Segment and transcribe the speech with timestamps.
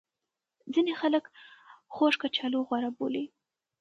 [0.73, 1.23] ځینې خلک
[1.93, 3.25] خوږ کچالو غوره بولي.